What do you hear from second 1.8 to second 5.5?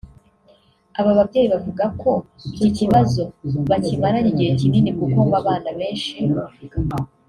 ko iki kibazo bakimaranye igihe kinini kuko ngo